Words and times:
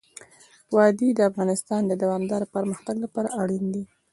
وادي 0.75 1.09
د 1.13 1.19
افغانستان 1.29 1.81
د 1.87 1.93
دوامداره 2.03 2.47
پرمختګ 2.55 2.95
لپاره 3.05 3.33
اړین 3.41 3.65
دي. 3.73 3.83